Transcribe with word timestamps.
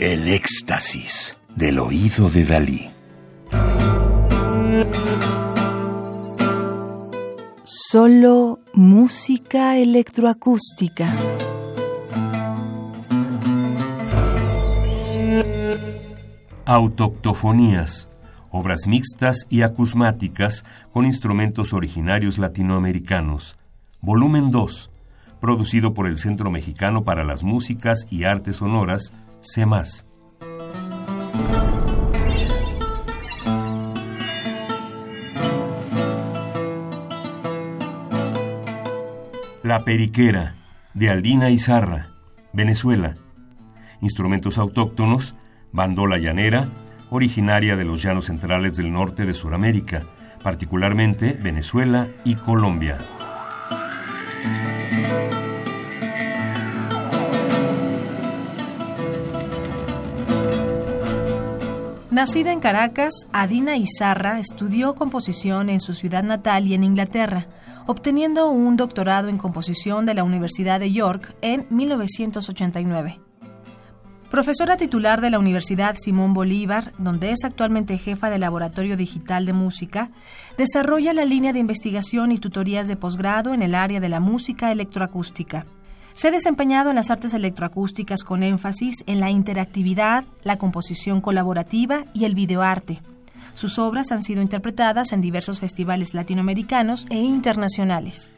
El 0.00 0.28
éxtasis 0.28 1.36
del 1.54 1.78
oído 1.78 2.30
de 2.30 2.44
Dalí. 2.46 2.90
Solo 7.64 8.60
música 8.72 9.76
electroacústica. 9.76 11.14
Autoctofonías, 16.64 18.08
obras 18.50 18.86
mixtas 18.86 19.46
y 19.50 19.60
acusmáticas 19.60 20.64
con 20.94 21.04
instrumentos 21.04 21.74
originarios 21.74 22.38
latinoamericanos. 22.38 23.58
Volumen 24.00 24.50
2, 24.50 24.90
producido 25.42 25.92
por 25.92 26.06
el 26.06 26.16
Centro 26.16 26.50
Mexicano 26.50 27.04
para 27.04 27.22
las 27.22 27.42
Músicas 27.42 28.06
y 28.08 28.24
Artes 28.24 28.56
Sonoras, 28.56 29.12
La 39.62 39.80
Periquera, 39.84 40.56
de 40.94 41.10
Aldina 41.10 41.48
Izarra, 41.50 42.08
Venezuela. 42.52 43.16
Instrumentos 44.00 44.58
autóctonos, 44.58 45.34
bandola 45.72 46.18
llanera, 46.18 46.68
originaria 47.08 47.76
de 47.76 47.84
los 47.84 48.02
llanos 48.02 48.26
centrales 48.26 48.76
del 48.76 48.92
norte 48.92 49.24
de 49.24 49.34
Sudamérica, 49.34 50.02
particularmente 50.42 51.32
Venezuela 51.32 52.08
y 52.24 52.34
Colombia. 52.34 52.98
Nacida 62.10 62.52
en 62.52 62.58
Caracas, 62.58 63.28
Adina 63.32 63.76
Izarra 63.76 64.40
estudió 64.40 64.96
composición 64.96 65.70
en 65.70 65.78
su 65.78 65.94
ciudad 65.94 66.24
natal 66.24 66.66
y 66.66 66.74
en 66.74 66.82
Inglaterra, 66.82 67.46
obteniendo 67.86 68.50
un 68.50 68.76
doctorado 68.76 69.28
en 69.28 69.38
composición 69.38 70.06
de 70.06 70.14
la 70.14 70.24
Universidad 70.24 70.80
de 70.80 70.90
York 70.90 71.36
en 71.40 71.66
1989. 71.70 73.20
Profesora 74.28 74.76
titular 74.76 75.20
de 75.20 75.30
la 75.30 75.38
Universidad 75.38 75.94
Simón 75.96 76.34
Bolívar, 76.34 76.92
donde 76.98 77.30
es 77.30 77.44
actualmente 77.44 77.96
jefa 77.96 78.28
del 78.28 78.40
Laboratorio 78.40 78.96
Digital 78.96 79.46
de 79.46 79.52
Música, 79.52 80.10
desarrolla 80.58 81.12
la 81.12 81.24
línea 81.24 81.52
de 81.52 81.60
investigación 81.60 82.32
y 82.32 82.38
tutorías 82.38 82.88
de 82.88 82.96
posgrado 82.96 83.54
en 83.54 83.62
el 83.62 83.76
área 83.76 84.00
de 84.00 84.08
la 84.08 84.18
música 84.18 84.72
electroacústica. 84.72 85.64
Se 86.14 86.28
ha 86.28 86.30
desempeñado 86.30 86.90
en 86.90 86.96
las 86.96 87.10
artes 87.10 87.34
electroacústicas 87.34 88.24
con 88.24 88.42
énfasis 88.42 89.04
en 89.06 89.20
la 89.20 89.30
interactividad, 89.30 90.24
la 90.42 90.58
composición 90.58 91.20
colaborativa 91.20 92.04
y 92.12 92.24
el 92.24 92.34
videoarte. 92.34 93.00
Sus 93.54 93.78
obras 93.78 94.12
han 94.12 94.22
sido 94.22 94.42
interpretadas 94.42 95.12
en 95.12 95.20
diversos 95.20 95.60
festivales 95.60 96.14
latinoamericanos 96.14 97.06
e 97.10 97.16
internacionales. 97.16 98.32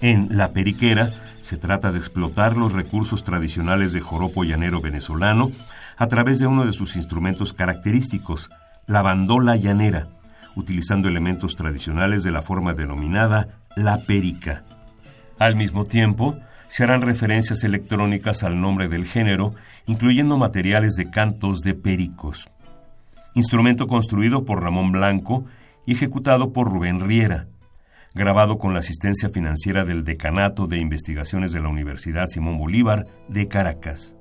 En 0.00 0.28
La 0.30 0.52
Periquera 0.52 1.10
se 1.42 1.58
trata 1.58 1.92
de 1.92 1.98
explotar 1.98 2.56
los 2.56 2.72
recursos 2.72 3.22
tradicionales 3.22 3.92
de 3.92 4.00
joropo 4.00 4.44
llanero 4.44 4.80
venezolano 4.80 5.52
a 5.98 6.06
través 6.06 6.38
de 6.38 6.46
uno 6.46 6.64
de 6.64 6.72
sus 6.72 6.96
instrumentos 6.96 7.52
característicos, 7.52 8.48
la 8.86 9.02
bandola 9.02 9.56
llanera, 9.56 10.08
utilizando 10.56 11.08
elementos 11.08 11.54
tradicionales 11.54 12.22
de 12.22 12.30
la 12.30 12.40
forma 12.40 12.72
denominada 12.72 13.60
la 13.76 13.98
perica. 14.06 14.64
Al 15.38 15.54
mismo 15.54 15.84
tiempo, 15.84 16.38
se 16.68 16.84
harán 16.84 17.02
referencias 17.02 17.62
electrónicas 17.62 18.42
al 18.42 18.58
nombre 18.58 18.88
del 18.88 19.04
género, 19.04 19.54
incluyendo 19.86 20.38
materiales 20.38 20.94
de 20.94 21.10
cantos 21.10 21.60
de 21.60 21.74
pericos. 21.74 22.48
Instrumento 23.34 23.86
construido 23.86 24.46
por 24.46 24.62
Ramón 24.62 24.92
Blanco 24.92 25.44
y 25.84 25.92
ejecutado 25.92 26.54
por 26.54 26.70
Rubén 26.70 27.00
Riera 27.00 27.48
grabado 28.14 28.58
con 28.58 28.72
la 28.72 28.80
asistencia 28.80 29.28
financiera 29.28 29.84
del 29.84 30.04
Decanato 30.04 30.66
de 30.66 30.78
Investigaciones 30.78 31.52
de 31.52 31.60
la 31.60 31.68
Universidad 31.68 32.26
Simón 32.28 32.56
Bolívar 32.56 33.06
de 33.28 33.48
Caracas. 33.48 34.16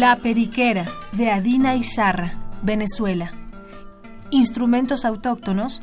La 0.00 0.16
Periquera, 0.16 0.86
de 1.12 1.30
Adina 1.30 1.76
Izarra, 1.76 2.32
Venezuela. 2.62 3.32
Instrumentos 4.30 5.04
autóctonos, 5.04 5.82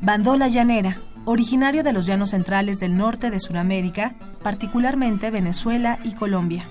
bandola 0.00 0.46
llanera, 0.46 0.98
originario 1.24 1.82
de 1.82 1.92
los 1.92 2.06
llanos 2.06 2.30
centrales 2.30 2.78
del 2.78 2.96
norte 2.96 3.28
de 3.28 3.40
Sudamérica, 3.40 4.14
particularmente 4.44 5.32
Venezuela 5.32 5.98
y 6.04 6.14
Colombia. 6.14 6.68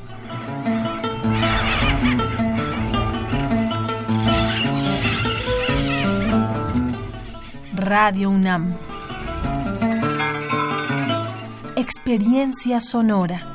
Radio 7.73 8.29
UNAM. 8.29 8.73
Experiencia 11.75 12.79
sonora. 12.79 13.54